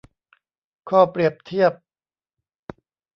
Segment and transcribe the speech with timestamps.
[0.89, 1.73] ข้อเปรียบเทียบ